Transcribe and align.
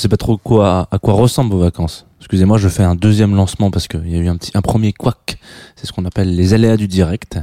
Sais 0.00 0.08
pas 0.08 0.16
trop 0.16 0.36
quoi, 0.36 0.88
à 0.90 0.98
quoi 0.98 1.14
ressemblent 1.14 1.52
vos 1.52 1.60
vacances. 1.60 2.06
Excusez-moi, 2.18 2.58
je 2.58 2.68
fais 2.68 2.82
un 2.82 2.94
deuxième 2.94 3.34
lancement 3.34 3.70
parce 3.70 3.88
qu'il 3.88 4.08
y 4.08 4.14
a 4.14 4.18
eu 4.18 4.28
un 4.28 4.36
petit, 4.36 4.50
un 4.54 4.62
premier 4.62 4.92
couac. 4.92 5.38
C'est 5.76 5.86
ce 5.86 5.92
qu'on 5.92 6.04
appelle 6.04 6.34
les 6.34 6.54
aléas 6.54 6.76
du 6.76 6.88
direct. 6.88 7.38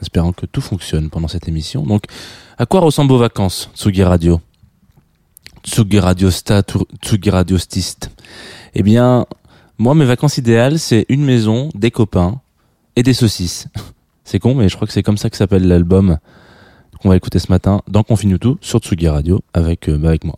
Espérant 0.00 0.32
que 0.32 0.46
tout 0.46 0.60
fonctionne 0.60 1.10
pendant 1.10 1.28
cette 1.28 1.48
émission. 1.48 1.84
Donc, 1.84 2.04
à 2.58 2.66
quoi 2.66 2.80
ressemblent 2.80 3.12
vos 3.12 3.18
vacances, 3.18 3.70
Tsugi 3.74 4.02
Radio? 4.02 4.40
Tsugi 5.64 6.00
Tsugi 7.02 7.30
Radio 7.30 7.58
Stist. 7.58 8.10
Eh 8.74 8.82
bien, 8.82 9.26
moi, 9.78 9.94
mes 9.94 10.04
vacances 10.04 10.38
idéales, 10.38 10.78
c'est 10.78 11.06
une 11.08 11.24
maison, 11.24 11.68
des 11.74 11.90
copains 11.90 12.40
et 12.96 13.02
des 13.02 13.14
saucisses. 13.14 13.68
C'est 14.24 14.38
con, 14.38 14.54
mais 14.54 14.68
je 14.68 14.76
crois 14.76 14.86
que 14.86 14.92
c'est 14.94 15.02
comme 15.02 15.18
ça 15.18 15.28
que 15.28 15.36
s'appelle 15.36 15.66
l'album 15.66 16.16
qu'on 17.02 17.08
va 17.08 17.16
écouter 17.16 17.40
ce 17.40 17.50
matin 17.50 17.82
dans 17.88 18.04
Confine 18.04 18.38
sur 18.60 18.78
Tsugi 18.78 19.08
Radio 19.08 19.42
avec, 19.52 19.88
euh, 19.88 19.98
bah, 19.98 20.10
avec 20.10 20.24
moi. 20.24 20.36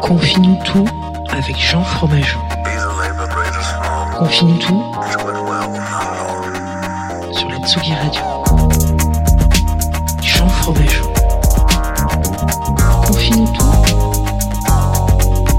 Confine 0.00 0.58
tout 0.64 0.84
avec 1.30 1.56
Jean 1.56 1.84
Fromageau. 1.84 2.40
Confine 4.18 4.58
tout 4.58 4.92
sur 7.32 7.48
la 7.48 7.58
Tsugi 7.66 7.94
Radio. 7.94 8.22
Jean 10.20 10.48
Fromageau. 10.48 11.12
Confine 13.06 13.46
tout 13.52 13.64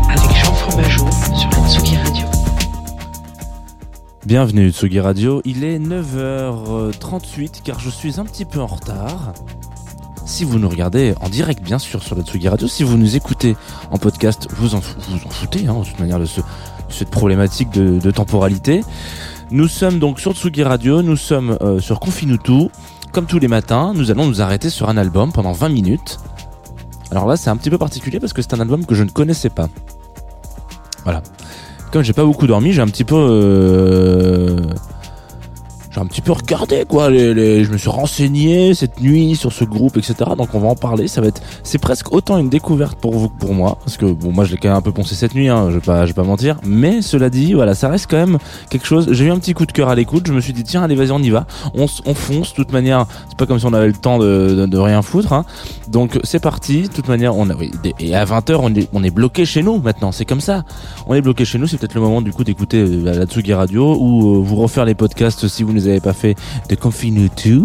avec 0.10 0.36
Jean 0.36 0.54
Fromageau 0.54 1.08
sur 1.34 1.50
la 1.50 1.70
Tsugi 1.70 1.98
Radio. 1.98 2.26
Bienvenue 4.26 4.72
Tsugi 4.72 5.00
Radio, 5.00 5.42
il 5.46 5.64
est 5.64 5.80
9h38 5.80 7.62
car 7.64 7.80
je 7.80 7.90
suis 7.90 8.20
un 8.20 8.26
petit 8.26 8.44
peu 8.44 8.60
en 8.60 8.68
retard. 8.68 9.34
Si 10.34 10.46
vous 10.46 10.58
nous 10.58 10.68
regardez 10.68 11.14
en 11.22 11.30
direct 11.30 11.62
bien 11.62 11.78
sûr 11.78 12.02
sur 12.02 12.16
la 12.16 12.24
Tsugi 12.24 12.50
Radio, 12.50 12.68
si 12.68 12.82
vous 12.84 12.98
nous 12.98 13.16
écoutez 13.16 13.56
en 13.92 14.00
podcast, 14.00 14.48
vous 14.58 14.74
en, 14.74 14.80
vous 14.80 15.18
en 15.28 15.30
foutez 15.30 15.68
hein, 15.68 15.76
de 15.80 15.86
toute 15.86 16.00
manière 16.00 16.18
de, 16.18 16.26
ce- 16.26 16.42
de 16.42 16.46
cette 16.90 17.12
problématique 17.12 17.70
de, 17.70 18.00
de 18.00 18.10
temporalité. 18.12 18.84
Nous 19.52 19.68
sommes 19.68 20.00
donc 20.00 20.20
sur 20.20 20.34
Tsugi 20.34 20.64
Radio, 20.64 21.04
nous 21.04 21.18
sommes 21.18 21.56
euh, 21.62 21.80
sur 21.80 22.00
Confinutu. 22.00 22.70
Comme 23.12 23.28
tous 23.28 23.38
les 23.38 23.48
matins, 23.48 23.94
nous 23.96 24.10
allons 24.10 24.26
nous 24.26 24.42
arrêter 24.42 24.72
sur 24.72 24.90
un 24.90 24.98
album 24.98 25.32
pendant 25.32 25.52
20 25.52 25.70
minutes. 25.70 26.18
Alors 27.12 27.28
là, 27.28 27.38
c'est 27.38 27.52
un 27.52 27.56
petit 27.58 27.70
peu 27.70 27.78
particulier 27.78 28.20
parce 28.20 28.34
que 28.34 28.42
c'est 28.42 28.56
un 28.56 28.60
album 28.60 28.88
que 28.88 28.96
je 28.96 29.04
ne 29.04 29.12
connaissais 29.12 29.52
pas. 29.52 29.68
Voilà. 31.04 31.22
Comme 31.92 32.02
j'ai 32.02 32.14
pas 32.14 32.26
beaucoup 32.26 32.48
dormi, 32.48 32.74
j'ai 32.74 32.82
un 32.82 32.88
petit 32.88 33.04
peu 33.04 33.16
euh, 33.16 34.58
j'ai 35.94 36.02
un 36.02 36.06
petit 36.06 36.22
peu 36.22 36.32
regardé 36.32 36.86
quoi 36.88 37.10
les, 37.10 37.34
les- 37.34 37.64
je 37.64 37.72
me 37.72 37.78
suis 37.78 37.90
renseigné 37.90 38.74
cette 38.74 39.00
nuit 39.02 39.36
sur 39.36 39.52
ce 39.54 39.64
groupe 39.64 39.98
etc 39.98 40.16
donc 40.38 40.50
on 40.54 40.60
va 40.60 40.68
en 40.70 40.76
parler 40.76 41.08
ça 41.08 41.22
va 41.22 41.28
être 41.28 41.42
c'est 41.64 41.78
presque 41.78 42.12
autant 42.14 42.38
une 42.38 42.50
découverte 42.50 42.98
pour 43.00 43.14
vous 43.14 43.30
que 43.30 43.38
pour 43.40 43.54
moi 43.54 43.78
parce 43.86 43.98
que 43.98 44.06
bon 44.06 44.32
moi 44.32 44.44
je 44.46 44.52
l'ai 44.52 44.58
quand 44.58 44.70
même 44.70 44.78
un 44.78 44.82
peu 44.82 44.92
poncé 44.92 45.16
cette 45.16 45.36
nuit 45.36 45.50
hein, 45.50 45.68
je 45.70 45.76
vais 45.76 45.82
pas 45.82 46.04
je 46.06 46.08
vais 46.08 46.14
pas 46.16 46.24
mentir 46.24 46.58
mais 46.66 47.02
cela 47.02 47.30
dit 47.30 47.54
voilà 47.54 47.76
ça 47.76 47.90
reste 47.90 48.08
quand 48.10 48.18
même 48.18 48.38
quelque 48.70 48.86
chose 48.88 49.08
j'ai 49.12 49.26
eu 49.26 49.32
un 49.32 49.38
petit 49.40 49.54
coup 49.54 49.66
de 49.66 49.72
cœur 49.72 49.90
à 49.90 49.96
l'écoute 49.96 50.26
je 50.28 50.34
me 50.34 50.42
suis 50.42 50.54
dit 50.54 50.64
tiens 50.64 50.84
allez 50.84 50.96
vas-y 50.96 51.12
on 51.12 51.20
y 51.20 51.30
va 51.30 51.46
on, 51.76 51.86
on 52.06 52.14
fonce 52.14 52.52
de 52.52 52.56
toute 52.56 52.72
manière 52.72 53.06
c'est 53.30 53.38
pas 53.38 53.46
comme 53.46 53.60
si 53.60 53.66
on 53.66 53.74
avait 53.74 53.88
le 53.88 53.94
temps 53.94 54.18
de, 54.18 54.66
de, 54.66 54.78
rien 54.78 55.02
foutre 55.02 55.34
hein. 55.34 55.46
donc 55.88 56.20
c'est 56.24 56.40
parti 56.42 56.84
de 56.84 56.88
toute 56.88 57.08
manière 57.08 57.36
on 57.36 57.50
a 57.50 57.54
et 58.00 58.16
à 58.16 58.26
20h 58.26 58.58
on 58.62 58.74
est 58.74 58.90
on 58.94 59.04
est 59.04 59.12
bloqué 59.12 59.46
chez 59.46 59.62
nous 59.64 59.78
maintenant 59.78 60.12
c'est 60.12 60.26
comme 60.26 60.42
ça 60.42 60.64
on 61.08 61.14
est 61.14 61.22
bloqué 61.22 61.46
chez 61.46 61.58
nous, 61.58 61.68
c'est 61.68 61.78
peut-être 61.78 61.96
le 61.96 62.02
moment 62.02 62.22
du 62.22 62.32
coup 62.32 62.44
d'écouter 62.44 62.78
euh, 62.80 63.14
la 63.20 63.26
Tsugi 63.26 63.54
Radio 63.54 63.96
ou 64.00 64.36
euh, 64.36 64.42
vous 64.42 64.56
refaire 64.56 64.86
les 64.86 64.96
podcasts 64.96 65.48
si 65.48 65.64
vous 65.64 65.74
ne 65.74 65.80
les 65.84 65.90
avez 65.90 66.00
pas 66.00 66.14
fait 66.14 66.36
de 66.70 66.76
Confinutu. 66.76 67.62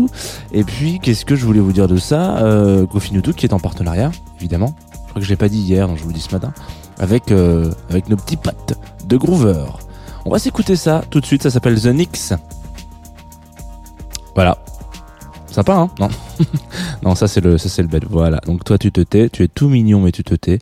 Et 0.52 0.64
puis, 0.64 0.98
qu'est-ce 1.00 1.24
que 1.24 1.36
je 1.36 1.44
voulais 1.44 1.60
vous 1.60 1.72
dire 1.72 1.88
de 1.88 1.96
ça 1.96 2.38
euh, 2.38 2.86
Confinutu 2.86 3.32
qui 3.34 3.46
est 3.46 3.52
en 3.52 3.60
partenariat, 3.60 4.10
évidemment. 4.38 4.74
Je 4.92 5.10
crois 5.10 5.20
que 5.20 5.24
je 5.24 5.30
l'ai 5.30 5.36
pas 5.36 5.48
dit 5.48 5.60
hier, 5.60 5.88
donc 5.88 5.96
je 5.96 6.02
vous 6.02 6.08
le 6.08 6.14
dis 6.14 6.20
ce 6.20 6.32
matin. 6.32 6.52
Avec, 6.98 7.30
euh, 7.30 7.70
avec 7.90 8.08
nos 8.08 8.16
petits 8.16 8.36
potes 8.36 8.74
de 9.06 9.16
Groover. 9.16 9.64
On 10.24 10.30
va 10.30 10.38
s'écouter 10.38 10.76
ça 10.76 11.02
tout 11.10 11.20
de 11.20 11.26
suite, 11.26 11.42
ça 11.42 11.50
s'appelle 11.50 11.80
The 11.80 11.86
Nix. 11.86 12.34
Voilà. 14.34 14.58
Sympa, 15.46 15.74
hein? 15.74 15.90
Non. 15.98 16.08
non, 17.02 17.14
ça 17.14 17.26
c'est 17.26 17.40
le, 17.40 17.56
ça 17.58 17.68
c'est 17.68 17.82
le 17.82 17.88
bête. 17.88 18.04
Voilà. 18.08 18.38
Donc 18.46 18.64
toi 18.64 18.78
tu 18.78 18.92
te 18.92 19.00
tais, 19.00 19.30
tu 19.30 19.42
es 19.42 19.48
tout 19.48 19.68
mignon 19.68 20.00
mais 20.00 20.12
tu 20.12 20.22
te 20.22 20.34
tais. 20.34 20.58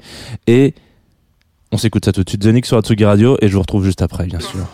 Et 0.46 0.74
on 1.72 1.78
s'écoute 1.78 2.04
ça 2.04 2.12
tout 2.12 2.22
de 2.22 2.28
suite. 2.28 2.42
The 2.42 2.46
Nix 2.46 2.68
sur 2.68 2.76
Atsugi 2.78 3.04
Radio 3.04 3.36
et 3.42 3.48
je 3.48 3.54
vous 3.54 3.60
retrouve 3.60 3.84
juste 3.84 4.02
après, 4.02 4.26
bien 4.26 4.40
sûr. 4.40 4.66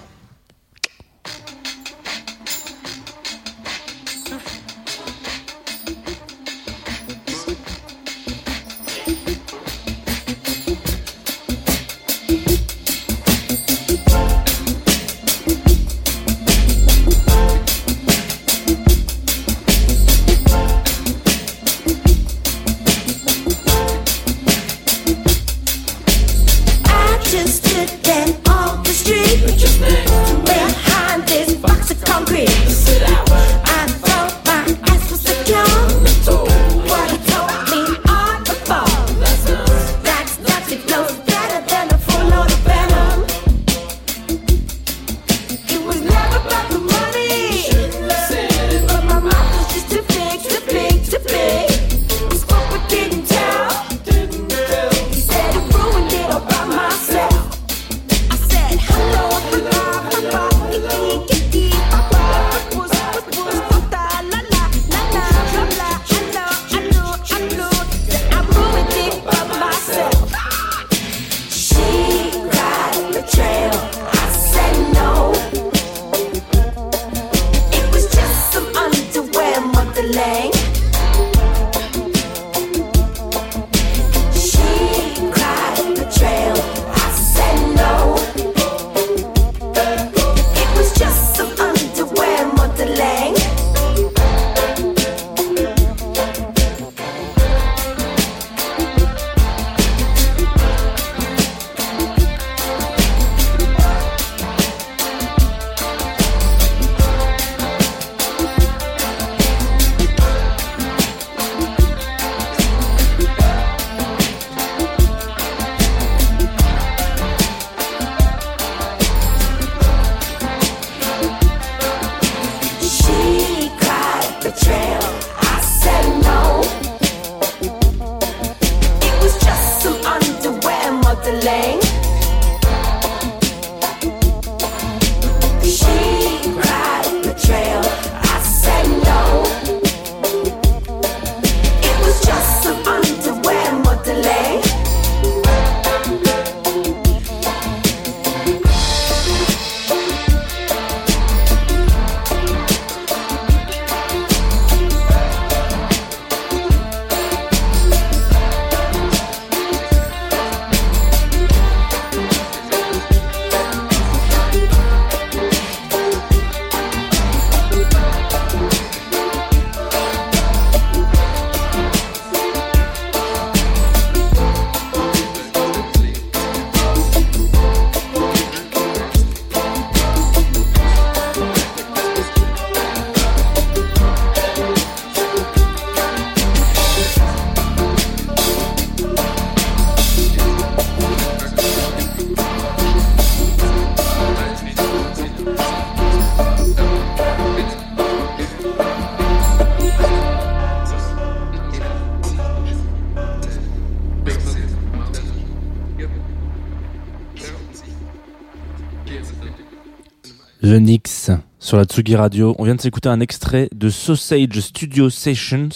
Sur 211.72 211.78
la 211.78 211.86
Tsugi 211.86 212.16
Radio. 212.16 212.54
On 212.58 212.64
vient 212.64 212.74
de 212.74 212.82
s'écouter 212.82 213.08
un 213.08 213.20
extrait 213.20 213.70
de 213.74 213.88
Sausage 213.88 214.60
Studio 214.60 215.08
Sessions. 215.08 215.70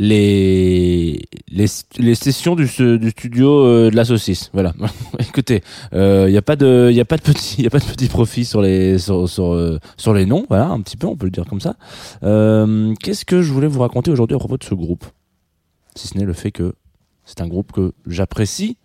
Les, 0.00 1.22
les, 1.46 1.66
les 1.98 2.14
sessions 2.16 2.56
du, 2.56 2.64
du 2.64 3.10
studio 3.10 3.64
euh, 3.64 3.90
de 3.92 3.94
la 3.94 4.04
saucisse. 4.04 4.50
Voilà. 4.52 4.74
Écoutez, 5.20 5.62
il 5.92 5.98
euh, 5.98 6.28
n'y 6.28 6.36
a 6.36 6.42
pas 6.42 6.56
de, 6.56 6.90
il 6.92 6.98
a 6.98 7.04
pas 7.04 7.16
de 7.16 7.22
petit, 7.22 7.62
y 7.62 7.66
a 7.68 7.70
pas 7.70 7.78
de 7.78 7.84
petit 7.84 8.08
profit 8.08 8.44
sur 8.44 8.60
les, 8.60 8.98
sur, 8.98 9.28
sur, 9.28 9.52
euh, 9.52 9.78
sur, 9.96 10.14
les 10.14 10.26
noms. 10.26 10.46
Voilà, 10.48 10.66
un 10.66 10.80
petit 10.80 10.96
peu, 10.96 11.06
on 11.06 11.16
peut 11.16 11.26
le 11.26 11.30
dire 11.30 11.44
comme 11.44 11.60
ça. 11.60 11.76
Qu'est-ce 12.22 13.24
que 13.24 13.40
je 13.40 13.52
voulais 13.52 13.68
vous 13.68 13.82
raconter 13.82 14.10
aujourd'hui 14.10 14.34
à 14.34 14.40
propos 14.40 14.56
de 14.56 14.64
ce 14.64 14.74
groupe? 14.74 15.04
Si 15.94 16.08
ce 16.08 16.18
n'est 16.18 16.24
le 16.24 16.32
fait 16.32 16.50
que 16.50 16.74
c'est 17.24 17.40
un 17.40 17.46
groupe 17.46 17.70
que 17.70 17.92
j'apprécie 18.04 18.78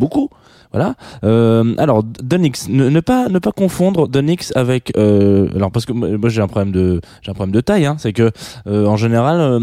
beaucoup. 0.00 0.30
Voilà. 0.72 0.94
Euh, 1.24 1.74
alors 1.78 2.04
Dunix, 2.04 2.68
ne, 2.68 3.00
pas 3.00 3.28
ne 3.28 3.40
pas 3.40 3.50
confondre 3.50 4.06
Dunix 4.06 4.52
avec 4.54 4.92
euh, 4.96 5.48
alors 5.56 5.72
parce 5.72 5.84
que 5.84 5.92
moi 5.92 6.28
j'ai 6.28 6.40
un 6.40 6.46
problème 6.46 6.70
de 6.70 7.00
j'ai 7.22 7.30
un 7.32 7.34
problème 7.34 7.54
de 7.54 7.60
taille. 7.60 7.86
Hein, 7.86 7.96
c'est 7.98 8.12
que 8.12 8.30
euh, 8.68 8.86
en 8.86 8.96
général 8.96 9.60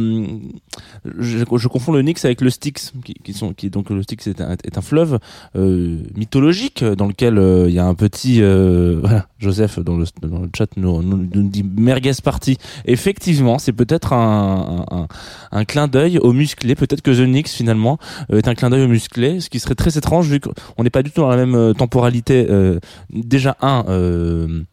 je, 1.18 1.68
confonds 1.68 1.94
le 1.94 2.02
Nix 2.02 2.26
avec 2.26 2.42
le 2.42 2.50
Styx 2.50 2.92
qui, 3.24 3.34
sont 3.34 3.54
qui 3.54 3.70
donc 3.70 3.90
le 3.90 4.04
Styx 4.04 4.28
est 4.28 4.42
un, 4.42 4.52
est 4.52 4.78
un 4.78 4.82
fleuve 4.82 5.20
mythologique 5.56 6.84
dans 6.84 7.08
lequel 7.08 7.42
il 7.68 7.74
y 7.74 7.80
a 7.80 7.86
un 7.86 7.96
petit 7.96 8.42
voilà 9.00 9.28
Joseph 9.40 9.80
dans 9.80 9.96
le, 9.96 10.06
dans 10.22 10.40
le 10.40 10.50
chat 10.56 10.68
nous, 10.76 11.02
nous, 11.02 11.48
dit 11.48 11.64
merguez 11.64 12.12
party. 12.22 12.58
Effectivement, 12.86 13.60
c'est 13.60 13.72
peut-être 13.72 14.12
un, 14.14 14.86
un, 14.92 15.08
un, 15.52 15.66
clin 15.66 15.88
d'œil 15.88 16.18
au 16.18 16.34
musclé. 16.34 16.76
Peut-être 16.76 17.02
que 17.02 17.12
The 17.12 17.28
Nix 17.28 17.54
finalement 17.54 17.98
est 18.32 18.48
un 18.48 18.56
clin 18.56 18.70
d'œil 18.70 18.84
au 18.84 18.88
musclé, 18.88 19.40
ce 19.40 19.50
qui 19.50 19.60
serait 19.60 19.76
très 19.76 19.98
étrange 19.98 20.27
vu 20.28 20.40
qu'on 20.40 20.84
n'est 20.84 20.90
pas 20.90 21.04
du 21.04 21.12
tout 21.12 21.22
dans 21.22 21.30
la 21.30 21.36
même 21.36 21.56
euh, 21.56 21.74
temporalité. 21.74 22.48
Euh, 22.50 22.80
déjà 23.10 23.56
un. 23.62 23.86
Euh, 23.90 24.64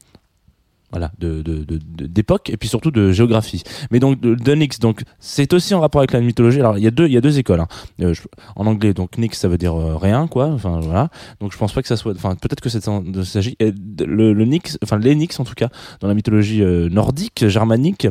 voilà, 0.91 1.11
de, 1.19 1.43
d'époque 2.07 2.51
et 2.51 2.57
puis 2.57 2.69
surtout 2.69 2.93
de 2.93 3.11
géographie. 3.11 3.65
Mais 3.91 3.99
donc 3.99 4.21
de, 4.21 4.79
donc 4.79 5.03
c'est 5.19 5.53
aussi 5.53 5.75
en 5.75 5.81
rapport 5.81 6.01
avec 6.01 6.13
la 6.13 6.21
mythologie. 6.21 6.61
Alors 6.61 6.79
il 6.79 6.85
y 6.85 6.87
a 6.87 6.93
deux, 6.93 7.09
il 7.09 7.13
y 7.13 7.17
a 7.17 7.21
deux 7.21 7.37
écoles. 7.41 7.59
Hein. 7.59 8.13
en 8.55 8.67
anglais, 8.67 8.95
donc 8.95 9.19
Nix 9.19 9.37
ça 9.37 9.49
veut 9.49 9.59
dire 9.59 9.75
rien, 9.75 10.29
quoi. 10.29 10.51
Enfin 10.51 10.79
voilà. 10.81 11.09
Donc 11.41 11.53
je 11.53 11.59
pense 11.59 11.73
pas 11.73 11.83
que 11.83 11.89
ça 11.89 11.97
soit. 11.97 12.15
Enfin 12.15 12.37
peut-être 12.37 12.61
que 12.61 12.69
c'est 12.69 12.85
s'agit 13.25 13.57
le, 13.59 14.33
le 14.33 14.59
enfin 14.85 14.99
les 14.99 15.17
en 15.41 15.45
tout 15.45 15.55
cas 15.55 15.69
dans 15.99 16.07
la 16.07 16.15
mythologie 16.15 16.63
nordique, 16.63 17.49
germanique 17.49 18.07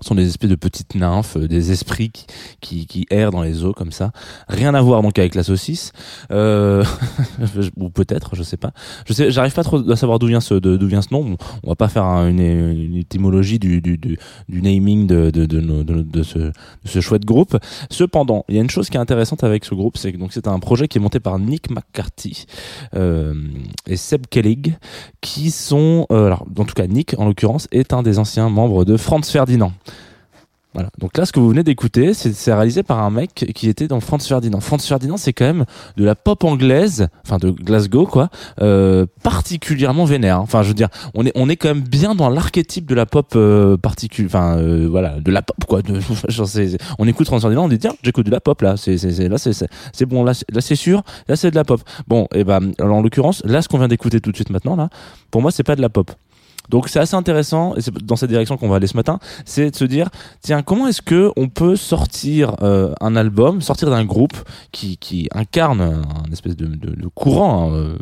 sont 0.00 0.14
des 0.14 0.26
espèces 0.28 0.50
de 0.50 0.56
petites 0.56 0.94
nymphes, 0.94 1.36
euh, 1.36 1.48
des 1.48 1.72
esprits 1.72 2.10
qui, 2.10 2.26
qui, 2.60 2.86
qui, 2.86 3.06
errent 3.10 3.30
dans 3.30 3.42
les 3.42 3.64
eaux 3.64 3.72
comme 3.72 3.92
ça. 3.92 4.12
Rien 4.48 4.74
à 4.74 4.80
voir 4.80 5.02
donc 5.02 5.18
avec 5.18 5.34
la 5.34 5.42
saucisse, 5.42 5.92
euh, 6.30 6.84
ou 7.76 7.90
peut-être, 7.90 8.36
je 8.36 8.42
sais 8.42 8.56
pas. 8.56 8.72
Je 9.06 9.12
sais, 9.12 9.30
j'arrive 9.30 9.54
pas 9.54 9.64
trop 9.64 9.88
à 9.90 9.96
savoir 9.96 10.18
d'où 10.18 10.26
vient 10.26 10.40
ce 10.40 10.54
d'où 10.54 10.86
vient 10.86 11.02
ce 11.02 11.12
nom. 11.12 11.36
On 11.62 11.68
va 11.68 11.76
pas 11.76 11.88
faire 11.88 12.04
une, 12.04 12.40
une, 12.40 12.96
étymologie 12.96 13.58
du, 13.58 13.80
du, 13.80 13.98
du, 13.98 14.18
du 14.48 14.62
naming 14.62 15.06
de 15.06 15.30
de, 15.30 15.46
de, 15.46 15.60
de, 15.60 16.02
de, 16.02 16.22
ce, 16.22 16.38
de 16.38 16.52
ce 16.84 17.00
chouette 17.00 17.24
groupe. 17.24 17.56
Cependant, 17.90 18.44
il 18.48 18.56
y 18.56 18.58
a 18.58 18.62
une 18.62 18.70
chose 18.70 18.88
qui 18.90 18.96
est 18.96 19.00
intéressante 19.00 19.44
avec 19.44 19.64
ce 19.64 19.74
groupe, 19.74 19.96
c'est 19.96 20.12
que 20.12 20.18
donc 20.18 20.32
c'est 20.32 20.48
un 20.48 20.58
projet 20.58 20.88
qui 20.88 20.98
est 20.98 21.00
monté 21.00 21.20
par 21.20 21.38
Nick 21.38 21.70
McCarthy 21.70 22.46
euh, 22.94 23.34
et 23.86 23.96
Seb 23.96 24.26
Kellig, 24.28 24.76
qui 25.20 25.50
sont, 25.50 26.06
euh, 26.10 26.26
alors 26.26 26.46
en 26.58 26.64
tout 26.64 26.74
cas 26.74 26.86
Nick 26.86 27.18
en 27.18 27.26
l'occurrence 27.26 27.68
est 27.72 27.92
un 27.92 28.02
des 28.02 28.18
anciens 28.18 28.48
membres 28.48 28.84
de 28.84 28.96
Franz 28.96 29.30
Ferdinand. 29.30 29.72
Voilà. 30.76 30.90
Donc 30.98 31.16
là, 31.16 31.24
ce 31.24 31.32
que 31.32 31.40
vous 31.40 31.48
venez 31.48 31.62
d'écouter, 31.62 32.12
c'est 32.12 32.52
réalisé 32.52 32.82
par 32.82 33.02
un 33.02 33.08
mec 33.08 33.32
qui 33.54 33.70
était 33.70 33.88
dans 33.88 34.00
Franz 34.00 34.28
Ferdinand. 34.28 34.60
Franz 34.60 34.86
Ferdinand, 34.86 35.16
c'est 35.16 35.32
quand 35.32 35.46
même 35.46 35.64
de 35.96 36.04
la 36.04 36.14
pop 36.14 36.44
anglaise, 36.44 37.08
enfin 37.24 37.38
de 37.38 37.48
Glasgow, 37.48 38.04
quoi, 38.04 38.28
euh, 38.60 39.06
particulièrement 39.22 40.04
vénère. 40.04 40.38
Enfin, 40.38 40.62
je 40.62 40.68
veux 40.68 40.74
dire, 40.74 40.88
on 41.14 41.24
est 41.24 41.32
on 41.34 41.48
est 41.48 41.56
quand 41.56 41.68
même 41.68 41.80
bien 41.80 42.14
dans 42.14 42.28
l'archétype 42.28 42.84
de 42.84 42.94
la 42.94 43.06
pop 43.06 43.32
euh, 43.36 43.78
enfin 44.26 44.58
euh, 44.58 44.86
voilà, 44.86 45.18
de 45.18 45.30
la 45.30 45.40
pop 45.40 45.56
quoi. 45.66 45.80
On 46.98 47.08
écoute 47.08 47.26
Franz 47.26 47.40
Ferdinand, 47.40 47.64
on 47.64 47.68
dit 47.68 47.78
tiens, 47.78 47.94
j'écoute 48.02 48.26
de 48.26 48.30
la 48.30 48.40
pop 48.40 48.60
là. 48.60 48.76
C'est 48.76 48.96
là 49.28 49.38
c'est 49.38 49.52
c'est 49.92 50.06
bon 50.06 50.24
là 50.24 50.32
là 50.52 50.60
c'est 50.60 50.76
sûr, 50.76 51.02
là 51.26 51.36
c'est 51.36 51.50
de 51.50 51.56
la 51.56 51.64
pop. 51.64 51.80
Bon, 52.06 52.24
et 52.34 52.40
eh 52.40 52.44
ben 52.44 52.72
alors 52.78 52.96
en 52.96 53.02
l'occurrence, 53.02 53.42
là 53.46 53.62
ce 53.62 53.68
qu'on 53.68 53.78
vient 53.78 53.88
d'écouter 53.88 54.20
tout 54.20 54.30
de 54.30 54.36
suite 54.36 54.50
maintenant 54.50 54.76
là, 54.76 54.90
pour 55.30 55.40
moi 55.40 55.50
c'est 55.50 55.62
pas 55.62 55.76
de 55.76 55.80
la 55.80 55.88
pop. 55.88 56.10
Donc 56.70 56.88
c'est 56.88 56.98
assez 56.98 57.14
intéressant 57.14 57.74
et 57.76 57.80
c'est 57.80 57.94
dans 58.04 58.16
cette 58.16 58.30
direction 58.30 58.56
qu'on 58.56 58.68
va 58.68 58.76
aller 58.76 58.86
ce 58.86 58.96
matin, 58.96 59.18
c'est 59.44 59.70
de 59.70 59.76
se 59.76 59.84
dire 59.84 60.08
tiens 60.40 60.62
comment 60.62 60.86
est-ce 60.86 61.02
que 61.02 61.30
on 61.36 61.48
peut 61.48 61.76
sortir 61.76 62.56
euh, 62.62 62.92
un 63.00 63.16
album, 63.16 63.60
sortir 63.60 63.90
d'un 63.90 64.04
groupe 64.04 64.36
qui, 64.72 64.96
qui 64.96 65.28
incarne 65.32 65.80
un 65.80 66.32
espèce 66.32 66.56
de, 66.56 66.66
de, 66.66 66.94
de 66.94 67.08
courant 67.14 67.72
hein, 67.72 67.96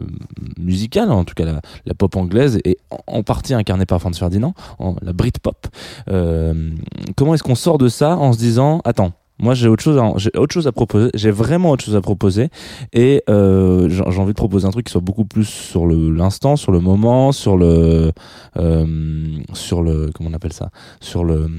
musical, 0.58 1.10
en 1.10 1.24
tout 1.24 1.34
cas 1.34 1.44
la, 1.44 1.94
pop 1.94 2.16
anglaise 2.16 2.58
et 2.64 2.78
en, 3.06 3.22
partie 3.22 3.54
incarné 3.54 3.86
par 3.86 4.00
Franz 4.00 4.18
Ferdinand, 4.18 4.54
la 5.02 5.12
Britpop. 5.12 5.66
Euh, 6.08 6.70
comment 7.16 7.34
est-ce 7.34 7.42
qu'on 7.42 7.54
sort 7.54 7.78
de 7.78 7.88
ça 7.88 8.16
en 8.16 8.32
se 8.32 8.38
disant 8.38 8.80
attends 8.84 9.12
moi, 9.40 9.54
j'ai 9.54 9.66
autre 9.66 9.82
chose, 9.82 9.98
à, 9.98 10.12
j'ai 10.16 10.30
autre 10.36 10.54
chose 10.54 10.68
à 10.68 10.72
proposer. 10.72 11.10
J'ai 11.14 11.32
vraiment 11.32 11.70
autre 11.70 11.84
chose 11.84 11.96
à 11.96 12.00
proposer, 12.00 12.50
et 12.92 13.22
euh, 13.28 13.88
j'ai 13.88 14.20
envie 14.20 14.32
de 14.32 14.36
proposer 14.36 14.66
un 14.66 14.70
truc 14.70 14.86
qui 14.86 14.92
soit 14.92 15.00
beaucoup 15.00 15.24
plus 15.24 15.44
sur 15.44 15.86
le 15.86 16.10
l'instant, 16.10 16.54
sur 16.54 16.70
le 16.70 16.78
moment, 16.78 17.32
sur 17.32 17.56
le, 17.56 18.12
euh, 18.56 19.36
sur 19.52 19.82
le, 19.82 20.10
comment 20.14 20.30
on 20.30 20.34
appelle 20.34 20.52
ça, 20.52 20.70
sur 21.00 21.24
le, 21.24 21.50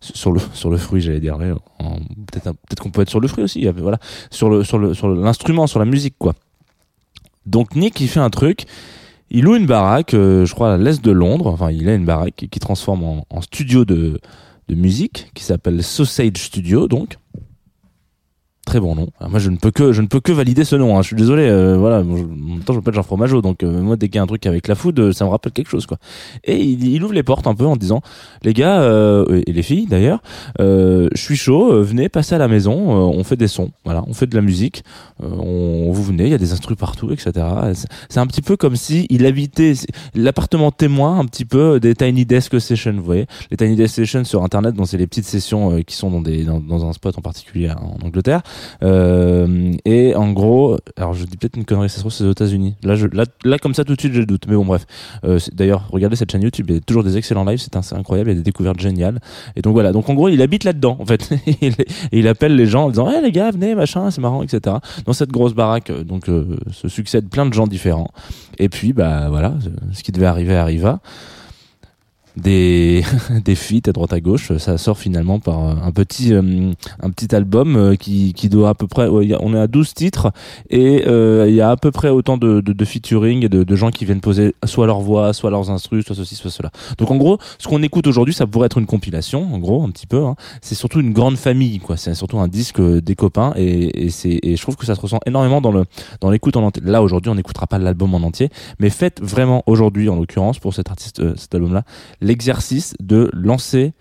sur 0.00 0.32
le, 0.32 0.40
sur 0.54 0.70
le 0.70 0.78
fruit, 0.78 1.02
j'allais 1.02 1.20
dire. 1.20 1.36
Peut-être, 1.36 2.52
peut-être 2.52 2.82
qu'on 2.82 2.90
peut 2.90 3.02
être 3.02 3.10
sur 3.10 3.20
le 3.20 3.28
fruit 3.28 3.44
aussi. 3.44 3.66
Voilà, 3.66 3.98
sur 4.30 4.48
le, 4.48 4.64
sur 4.64 4.78
le, 4.78 4.94
sur 4.94 5.08
l'instrument, 5.08 5.66
sur 5.66 5.78
la 5.80 5.84
musique, 5.84 6.14
quoi. 6.18 6.32
Donc 7.44 7.76
Nick, 7.76 8.00
il 8.00 8.08
fait 8.08 8.20
un 8.20 8.30
truc. 8.30 8.64
Il 9.30 9.44
loue 9.44 9.56
une 9.56 9.66
baraque, 9.66 10.14
euh, 10.14 10.46
je 10.46 10.54
crois 10.54 10.72
à 10.72 10.78
l'est 10.78 11.04
de 11.04 11.10
Londres. 11.10 11.48
Enfin, 11.48 11.70
il 11.70 11.86
a 11.88 11.94
une 11.94 12.06
baraque 12.06 12.46
qui 12.50 12.60
transforme 12.60 13.04
en, 13.04 13.26
en 13.28 13.42
studio 13.42 13.84
de 13.84 14.18
de 14.68 14.74
musique 14.74 15.30
qui 15.34 15.44
s'appelle 15.44 15.82
Sausage 15.82 16.36
Studio 16.36 16.88
donc 16.88 17.16
très 18.68 18.80
bon 18.80 18.94
nom. 18.94 19.08
moi, 19.28 19.38
je 19.38 19.48
ne 19.48 19.56
peux 19.56 19.70
que 19.70 19.92
je 19.92 20.02
ne 20.02 20.06
peux 20.06 20.20
que 20.20 20.30
valider 20.30 20.64
ce 20.64 20.76
nom. 20.76 20.96
Hein. 20.96 21.02
Je 21.02 21.08
suis 21.08 21.16
désolé. 21.16 21.48
Euh, 21.48 21.76
voilà. 21.78 22.00
En 22.00 22.04
même 22.04 22.60
temps, 22.64 22.74
je 22.74 22.78
m'appelle 22.78 22.94
Jean 22.94 23.02
Fromageau, 23.02 23.40
donc 23.40 23.62
euh, 23.62 23.80
moi, 23.80 23.96
dès 23.96 24.08
qu'il 24.08 24.20
un 24.20 24.26
truc 24.26 24.44
avec 24.46 24.68
la 24.68 24.74
food, 24.74 24.98
euh, 25.00 25.12
ça 25.12 25.24
me 25.24 25.30
rappelle 25.30 25.52
quelque 25.52 25.70
chose, 25.70 25.86
quoi. 25.86 25.96
Et 26.44 26.62
il, 26.62 27.02
ouvre 27.02 27.14
les 27.14 27.22
portes 27.22 27.46
un 27.46 27.54
peu 27.54 27.64
en 27.64 27.76
disant, 27.76 28.02
les 28.42 28.52
gars 28.52 28.84
et 29.46 29.52
les 29.52 29.62
filles 29.62 29.86
d'ailleurs, 29.86 30.20
je 30.58 31.08
suis 31.14 31.36
chaud. 31.36 31.82
venez 31.82 32.08
passer 32.08 32.34
à 32.34 32.38
la 32.38 32.48
maison. 32.48 32.74
on 32.74 33.24
fait 33.24 33.36
des 33.36 33.48
sons. 33.48 33.70
Voilà. 33.84 34.04
On 34.06 34.12
fait 34.12 34.26
de 34.26 34.34
la 34.34 34.42
musique. 34.42 34.84
on 35.20 35.90
vous 35.90 36.02
venez. 36.02 36.24
Il 36.24 36.30
y 36.30 36.34
a 36.34 36.38
des 36.38 36.52
instruments 36.52 36.76
partout, 36.76 37.10
etc. 37.12 37.32
C'est 38.10 38.20
un 38.20 38.26
petit 38.26 38.42
peu 38.42 38.56
comme 38.56 38.76
si 38.76 39.06
il 39.08 39.24
habitait 39.24 39.72
l'appartement 40.14 40.70
témoin, 40.70 41.18
un 41.18 41.24
petit 41.24 41.46
peu 41.46 41.80
des 41.80 41.94
Tiny 41.94 42.26
Desk 42.26 42.60
Sessions. 42.60 42.94
Vous 42.96 43.02
voyez, 43.02 43.26
les 43.50 43.56
Tiny 43.56 43.76
Desk 43.76 43.94
Sessions 43.94 44.24
sur 44.24 44.42
Internet, 44.42 44.74
donc 44.74 44.88
c'est 44.88 44.98
les 44.98 45.06
petites 45.06 45.24
sessions 45.24 45.82
qui 45.82 45.96
sont 45.96 46.10
dans 46.10 46.20
des 46.20 46.44
dans, 46.44 46.60
dans 46.60 46.86
un 46.86 46.92
spot 46.92 47.16
en 47.16 47.22
particulier 47.22 47.70
en 47.70 48.04
Angleterre. 48.04 48.42
Euh, 48.82 49.72
et 49.84 50.14
en 50.14 50.32
gros, 50.32 50.76
alors 50.96 51.14
je 51.14 51.24
dis 51.24 51.36
peut-être 51.36 51.56
une 51.56 51.64
connerie, 51.64 51.88
ça 51.88 51.96
se 51.96 52.00
trouve 52.00 52.12
c'est 52.12 52.24
aux 52.24 52.30
États-Unis. 52.30 52.76
Là, 52.82 52.94
je, 52.94 53.06
là, 53.06 53.24
là, 53.44 53.58
comme 53.58 53.74
ça 53.74 53.84
tout 53.84 53.94
de 53.94 54.00
suite, 54.00 54.14
le 54.14 54.26
doute. 54.26 54.44
Mais 54.48 54.54
bon, 54.54 54.64
bref. 54.64 54.86
Euh, 55.24 55.38
D'ailleurs, 55.52 55.88
regardez 55.90 56.16
cette 56.16 56.30
chaîne 56.30 56.42
YouTube, 56.42 56.66
il 56.68 56.74
y 56.76 56.78
a 56.78 56.80
toujours 56.80 57.04
des 57.04 57.16
excellents 57.16 57.44
lives, 57.44 57.60
c'est 57.60 57.94
incroyable, 57.94 58.30
il 58.30 58.34
y 58.34 58.36
a 58.36 58.40
des 58.40 58.44
découvertes 58.44 58.80
géniales. 58.80 59.20
Et 59.56 59.62
donc 59.62 59.72
voilà. 59.72 59.92
Donc 59.92 60.08
en 60.08 60.14
gros, 60.14 60.28
il 60.28 60.42
habite 60.42 60.64
là-dedans, 60.64 60.96
en 61.00 61.06
fait. 61.06 61.30
et 61.46 61.72
il 62.12 62.28
appelle 62.28 62.56
les 62.56 62.66
gens 62.66 62.86
en 62.86 62.90
disant, 62.90 63.10
hey, 63.10 63.22
les 63.22 63.32
gars, 63.32 63.50
venez, 63.50 63.74
machin, 63.74 64.10
c'est 64.10 64.20
marrant, 64.20 64.42
etc. 64.42 64.76
Dans 65.04 65.12
cette 65.12 65.30
grosse 65.30 65.54
baraque, 65.54 65.90
euh, 65.90 66.04
donc 66.04 66.26
se 66.26 66.88
succèdent 66.88 67.28
plein 67.28 67.46
de 67.46 67.54
gens 67.54 67.66
différents. 67.66 68.10
Et 68.58 68.68
puis, 68.68 68.92
bah 68.92 69.28
voilà, 69.28 69.54
ce 69.92 70.02
qui 70.02 70.12
devait 70.12 70.26
arriver 70.26 70.56
arriva 70.56 71.00
des 72.38 73.02
des 73.44 73.54
feats 73.54 73.88
à 73.88 73.92
droite 73.92 74.12
à 74.12 74.20
gauche. 74.20 74.56
Ça 74.58 74.78
sort 74.78 74.98
finalement 74.98 75.38
par 75.40 75.58
un 75.58 75.92
petit 75.92 76.32
euh, 76.32 76.72
un 77.00 77.10
petit 77.10 77.34
album 77.34 77.76
euh, 77.76 77.94
qui 77.96 78.32
qui 78.32 78.48
doit 78.48 78.70
à 78.70 78.74
peu 78.74 78.86
près 78.86 79.08
on 79.08 79.54
est 79.54 79.58
à 79.58 79.66
12 79.66 79.94
titres 79.94 80.32
et 80.70 81.04
euh, 81.06 81.46
il 81.48 81.54
y 81.54 81.60
a 81.60 81.70
à 81.70 81.76
peu 81.76 81.90
près 81.90 82.08
autant 82.08 82.36
de 82.36 82.60
de, 82.60 82.72
de 82.72 82.84
featuring 82.84 83.44
et 83.44 83.48
de, 83.48 83.64
de, 83.64 83.76
gens 83.76 83.90
qui 83.90 84.04
viennent 84.04 84.20
poser 84.20 84.54
soit 84.64 84.86
leur 84.86 85.00
voix 85.00 85.32
soit 85.32 85.50
leurs 85.50 85.70
instruments 85.70 86.02
soit 86.02 86.14
ceci 86.14 86.34
soit 86.34 86.50
cela. 86.50 86.70
Donc 86.98 87.10
en 87.10 87.16
gros 87.16 87.38
ce 87.58 87.68
qu'on 87.68 87.82
écoute 87.82 88.06
aujourd'hui 88.06 88.34
ça 88.34 88.46
pourrait 88.46 88.66
être 88.66 88.78
une 88.78 88.86
compilation 88.86 89.52
en 89.52 89.58
gros 89.58 89.82
un 89.82 89.90
petit 89.90 90.06
peu 90.06 90.24
hein. 90.24 90.36
c'est 90.62 90.74
surtout 90.74 91.00
une 91.00 91.12
grande 91.12 91.36
famille 91.36 91.78
quoi. 91.78 91.96
C'est 91.96 92.14
surtout 92.14 92.38
un 92.38 92.48
disque 92.48 92.80
des 92.80 93.14
copains 93.14 93.52
et, 93.56 94.06
et 94.06 94.10
c'est 94.10 94.38
et 94.42 94.56
je 94.56 94.62
trouve 94.62 94.76
que 94.76 94.86
ça 94.86 94.94
se 94.94 95.00
ressent 95.00 95.20
énormément 95.26 95.60
dans 95.60 95.72
le 95.72 95.84
dans 96.20 96.30
l'écoute 96.30 96.56
en 96.56 96.62
entier. 96.62 96.82
Là 96.84 97.02
aujourd'hui 97.02 97.30
on 97.30 97.34
n'écoutera 97.34 97.66
pas 97.66 97.78
l'album 97.78 98.14
en 98.14 98.18
entier 98.18 98.50
mais 98.78 98.90
faites 98.90 99.20
vraiment 99.20 99.62
aujourd'hui 99.66 100.08
en 100.08 100.16
l'occurrence 100.16 100.58
pour 100.58 100.74
cet 100.74 100.90
artiste 100.90 101.36
cet 101.36 101.54
album 101.54 101.74
là 101.74 101.84
l'exercice 102.28 102.94
de 103.00 103.30
lancer 103.32 103.92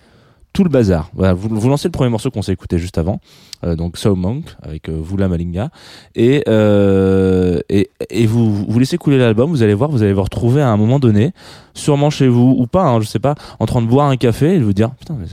tout 0.58 0.64
le 0.64 0.72
bazar. 0.72 1.12
Voilà, 1.14 1.36
vous, 1.36 1.70
lancez 1.70 1.88
le 1.88 1.92
premier 1.92 2.10
morceau 2.10 2.32
qu'on 2.32 2.42
s'est 2.42 2.52
écouté 2.52 2.80
juste 2.80 2.98
avant, 2.98 3.20
euh, 3.64 3.76
donc 3.76 3.96
So 3.96 4.16
Monk 4.16 4.46
avec 4.64 4.90
euh, 4.90 5.00
Vula 5.04 5.28
Malinga, 5.28 5.70
et, 6.16 6.44
euh, 6.48 7.60
et, 7.70 7.92
et 8.10 8.26
vous, 8.26 8.66
vous 8.66 8.80
laissez 8.80 8.98
couler 8.98 9.20
l'album. 9.20 9.52
Vous 9.52 9.62
allez 9.62 9.76
voir, 9.76 9.92
vous 9.92 10.02
allez 10.02 10.14
vous 10.14 10.24
retrouver 10.24 10.64
à 10.64 10.70
un 10.70 10.78
moment 10.78 10.98
donné, 10.98 11.32
sûrement 11.76 12.10
chez 12.10 12.28
vous 12.28 12.56
ou 12.58 12.66
pas, 12.66 12.86
hein, 12.86 13.00
je 13.02 13.06
sais 13.06 13.20
pas, 13.20 13.36
en 13.60 13.68
train 13.68 13.84
de 13.84 13.88
boire 13.88 14.08
un 14.08 14.18
café 14.18 14.56
et 14.56 14.60
de 14.60 14.64
vous 14.64 14.74
dire 14.74 14.90
putain, 14.96 15.16
mais 15.20 15.28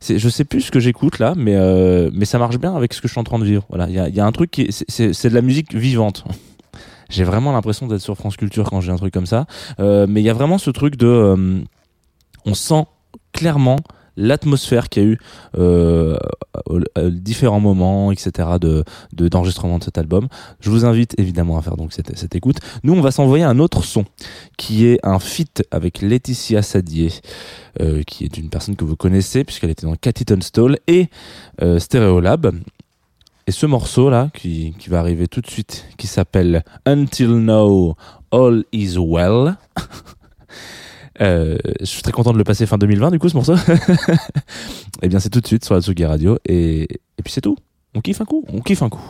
c'est, 0.00 0.18
je 0.18 0.28
sais 0.30 0.46
plus 0.46 0.62
ce 0.62 0.70
que 0.70 0.80
j'écoute 0.80 1.18
là, 1.18 1.34
mais 1.36 1.56
euh, 1.56 2.08
mais 2.14 2.24
ça 2.24 2.38
marche 2.38 2.56
bien 2.58 2.74
avec 2.74 2.94
ce 2.94 3.02
que 3.02 3.08
je 3.08 3.12
suis 3.12 3.20
en 3.20 3.24
train 3.24 3.38
de 3.38 3.44
vivre. 3.44 3.66
Voilà, 3.68 3.88
il 3.88 3.94
y 3.94 3.98
a, 3.98 4.08
y 4.08 4.20
a 4.20 4.24
un 4.24 4.32
truc 4.32 4.50
qui 4.50 4.68
c'est, 4.70 5.12
c'est 5.12 5.28
de 5.28 5.34
la 5.34 5.42
musique 5.42 5.74
vivante. 5.74 6.24
j'ai 7.10 7.24
vraiment 7.24 7.52
l'impression 7.52 7.86
d'être 7.88 8.00
sur 8.00 8.16
France 8.16 8.38
Culture 8.38 8.70
quand 8.70 8.80
j'ai 8.80 8.90
un 8.90 8.96
truc 8.96 9.12
comme 9.12 9.26
ça. 9.26 9.44
Mais 9.78 10.22
il 10.22 10.24
y 10.24 10.30
a 10.30 10.34
vraiment 10.34 10.56
ce 10.56 10.70
truc 10.70 10.96
de, 10.96 11.62
on 12.46 12.54
sent 12.54 12.84
clairement 13.32 13.76
l'atmosphère 14.16 14.88
qu'il 14.88 15.02
y 15.02 15.06
a 15.06 15.08
eu 15.08 15.18
euh, 15.58 16.16
à 16.94 17.08
différents 17.10 17.60
moments, 17.60 18.12
etc. 18.12 18.48
de 18.60 18.84
de- 19.12 19.28
d'enregistrement 19.28 19.78
de, 19.78 19.84
cet 19.84 19.98
album. 19.98 20.28
Je 20.60 20.68
vous 20.70 20.84
invite 20.84 21.18
évidemment 21.18 21.56
à 21.56 21.62
faire 21.62 21.76
donc 21.76 21.92
cette, 21.92 22.16
cette 22.18 22.34
écoute. 22.34 22.58
Nous, 22.82 22.92
on 22.92 23.00
va 23.00 23.10
s'envoyer 23.12 23.44
un 23.44 23.58
autre 23.58 23.82
son 23.82 24.04
qui 24.58 24.86
est 24.86 24.98
un 25.04 25.18
feat 25.18 25.62
avec 25.70 26.02
Laetitia 26.02 26.60
Sadier, 26.62 27.12
euh, 27.80 28.02
qui 28.02 28.24
est 28.24 28.36
une 28.36 28.50
personne 28.50 28.76
que 28.76 28.84
vous 28.84 28.96
connaissez 28.96 29.44
puisqu'elle 29.44 29.70
était 29.70 29.86
dans 29.86 29.94
Cathy 29.96 30.24
Tunstall 30.24 30.78
et 30.86 31.08
euh, 31.62 31.78
Stereolab. 31.78 32.52
Et 33.46 33.52
ce 33.52 33.66
morceau 33.66 34.10
là 34.10 34.28
qui, 34.34 34.74
qui 34.78 34.90
va 34.90 35.00
arriver 35.00 35.28
tout 35.28 35.40
de 35.40 35.48
suite, 35.48 35.86
qui 35.96 36.06
s'appelle 36.06 36.62
Until 36.84 37.30
Now 37.30 37.96
All 38.32 38.64
Is 38.72 38.96
Well. 38.98 39.56
Euh, 41.20 41.58
je 41.80 41.84
suis 41.84 42.02
très 42.02 42.12
content 42.12 42.32
de 42.32 42.38
le 42.38 42.44
passer 42.44 42.64
fin 42.66 42.78
2020 42.78 43.10
du 43.10 43.18
coup 43.18 43.28
ce 43.28 43.36
morceau. 43.36 43.54
Eh 45.02 45.08
bien 45.08 45.18
c'est 45.18 45.30
tout 45.30 45.40
de 45.40 45.46
suite 45.46 45.64
sur 45.64 45.74
la 45.74 45.80
Tsugi 45.80 46.04
Radio 46.04 46.38
et, 46.46 46.82
et 46.82 47.22
puis 47.22 47.32
c'est 47.32 47.40
tout. 47.40 47.56
On 47.94 48.00
kiffe 48.00 48.20
un 48.20 48.24
coup, 48.24 48.44
on 48.52 48.60
kiffe 48.60 48.82
un 48.82 48.88
coup. 48.88 49.00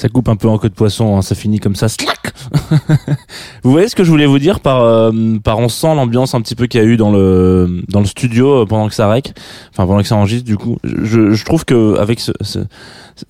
Ça 0.00 0.08
coupe 0.08 0.30
un 0.30 0.36
peu 0.36 0.48
en 0.48 0.56
queue 0.56 0.70
de 0.70 0.74
poisson, 0.74 1.18
hein, 1.18 1.20
ça 1.20 1.34
finit 1.34 1.58
comme 1.58 1.74
ça. 1.76 1.88
slack 1.90 2.32
vous 3.62 3.70
voyez 3.70 3.86
ce 3.88 3.94
que 3.94 4.02
je 4.02 4.10
voulais 4.10 4.24
vous 4.24 4.38
dire 4.38 4.60
par 4.60 4.80
euh, 4.82 5.12
par 5.44 5.58
on 5.58 5.68
sent 5.68 5.94
l'ambiance 5.94 6.34
un 6.34 6.40
petit 6.40 6.54
peu 6.54 6.66
qu'il 6.66 6.80
y 6.80 6.84
a 6.84 6.86
eu 6.86 6.96
dans 6.96 7.12
le 7.12 7.82
dans 7.88 8.00
le 8.00 8.06
studio 8.06 8.62
euh, 8.62 8.66
pendant 8.66 8.88
que 8.88 8.94
ça 8.94 9.08
rec, 9.10 9.34
enfin 9.72 9.86
pendant 9.86 10.00
que 10.00 10.06
ça 10.08 10.16
enregistre 10.16 10.46
du 10.46 10.56
coup. 10.56 10.78
Je, 10.84 11.32
je 11.32 11.44
trouve 11.44 11.66
que 11.66 11.98
avec 11.98 12.18
ce, 12.20 12.32
ce- 12.40 12.60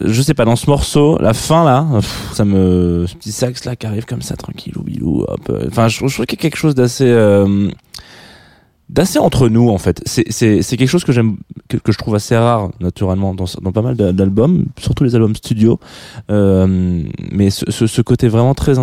je 0.01 0.23
sais 0.23 0.35
pas 0.35 0.45
dans 0.45 0.55
ce 0.55 0.71
morceau, 0.71 1.19
la 1.21 1.35
fin 1.35 1.65
là, 1.65 1.85
ça 2.35 2.45
me 2.45 3.05
ce 3.09 3.15
petit 3.17 3.33
sax 3.33 3.65
là 3.65 3.75
qui 3.75 3.87
arrive 3.89 4.05
comme 4.07 4.23
ça 4.23 4.37
tranquille 4.37 4.75
ou 4.79 4.85
bilou, 4.85 5.25
hop. 5.27 5.41
euh, 5.51 5.65
Enfin 5.69 5.89
je, 5.89 6.07
je 6.07 6.15
trouve 6.15 6.27
qu'il 6.27 6.39
y 6.39 6.41
a 6.41 6.43
quelque 6.43 6.57
chose 6.57 6.77
d'assez 6.77 7.09
euh, 7.09 7.69
d'assez 8.91 9.19
entre 9.19 9.49
nous 9.49 9.69
en 9.71 9.79
fait. 9.79 10.03
C'est 10.07 10.27
quelque 10.63 10.87
chose 10.87 11.05
que 11.05 11.13
j'aime 11.13 11.37
que, 11.69 11.93
je 11.93 11.99
trouve 11.99 12.15
assez 12.15 12.37
rare 12.37 12.71
naturellement 12.81 13.35
dans 13.35 13.45
dans 13.63 13.73
pas 13.73 13.83
mal 13.83 13.97
d'a- 13.97 14.13
d'albums, 14.13 14.67
surtout 14.79 15.05
les 15.05 15.15
albums 15.15 15.35
studio. 15.37 15.79
Euh, 16.31 17.03
mais 17.33 17.51
ce, 17.51 17.71
ce, 17.71 17.87
ce 17.87 18.03
côté 18.03 18.29
vraiment 18.29 18.55
très 18.55 18.79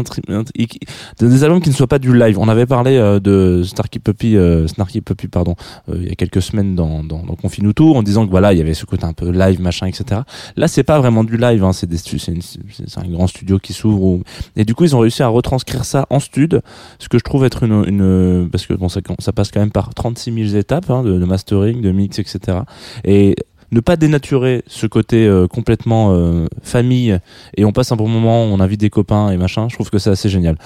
des 1.19 1.43
albums 1.43 1.61
qui 1.61 1.69
ne 1.69 1.73
soient 1.75 1.87
pas 1.87 1.99
du 1.99 2.17
live. 2.17 2.39
On 2.39 2.47
avait 2.47 2.65
parlé 2.65 2.97
euh, 2.97 3.19
de 3.19 3.63
Snarky 3.63 3.99
Puppy, 3.99 4.35
euh, 4.37 4.67
Snarky 4.67 5.01
Puppy 5.01 5.27
pardon, 5.27 5.55
euh, 5.89 5.97
il 5.97 6.07
y 6.07 6.11
a 6.11 6.15
quelques 6.15 6.41
semaines 6.41 6.75
dans 6.75 7.03
dans, 7.03 7.23
dans 7.23 7.35
Confine-nous 7.35 7.73
tout 7.73 7.93
en 7.95 8.03
disant 8.03 8.25
que 8.25 8.31
voilà 8.31 8.53
il 8.53 8.59
y 8.59 8.61
avait 8.61 8.73
ce 8.73 8.85
côté 8.85 9.05
un 9.05 9.13
peu 9.13 9.29
live 9.29 9.61
machin 9.61 9.87
etc. 9.87 10.21
Là 10.55 10.67
c'est 10.67 10.83
pas 10.83 10.99
vraiment 10.99 11.23
du 11.23 11.37
live, 11.37 11.63
hein, 11.63 11.73
c'est 11.73 11.87
c'est 11.97 12.97
un 12.97 13.07
grand 13.09 13.27
studio 13.27 13.59
qui 13.59 13.73
s'ouvre 13.73 14.19
et 14.55 14.63
du 14.65 14.73
coup 14.75 14.83
ils 14.85 14.95
ont 14.95 14.99
réussi 14.99 15.23
à 15.23 15.27
retranscrire 15.27 15.85
ça 15.85 16.05
en 16.09 16.19
stud, 16.19 16.61
ce 16.99 17.09
que 17.09 17.17
je 17.17 17.23
trouve 17.23 17.43
être 17.45 17.63
une 17.63 17.83
une 17.87 18.49
parce 18.51 18.65
que 18.65 18.73
bon 18.73 18.89
ça 18.89 19.01
ça 19.19 19.31
passe 19.33 19.51
quand 19.51 19.59
même 19.59 19.71
par 19.71 19.93
36 19.97 20.49
000 20.51 20.57
étapes 20.57 20.89
hein, 20.89 21.03
de, 21.03 21.25
mastering, 21.25 21.81
de 21.81 21.91
mix 21.91 22.19
etc. 22.19 22.59
Et 23.03 23.35
ne 23.71 23.81
pas 23.81 23.97
dénaturer 23.97 24.63
ce 24.67 24.87
côté 24.87 25.27
euh, 25.27 25.47
complètement 25.47 26.13
euh, 26.13 26.45
famille 26.61 27.19
et 27.57 27.65
on 27.65 27.73
passe 27.73 27.91
un 27.91 27.97
bon 27.97 28.07
moment, 28.07 28.43
on 28.43 28.61
invite 28.61 28.79
des 28.79 28.89
copains 28.89 29.31
et 29.31 29.37
machin. 29.37 29.67
Je 29.69 29.75
trouve 29.75 29.89
que 29.89 29.99
c'est 29.99 30.09
assez 30.09 30.29
génial. 30.29 30.57